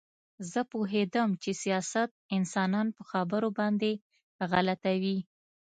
زه 0.51 0.61
پوهېدم 0.71 1.29
چې 1.43 1.51
سیاست 1.63 2.09
انسانان 2.37 2.87
په 2.97 3.01
خبرو 3.11 3.49
باندې 3.59 3.91
غلطوي 4.51 5.17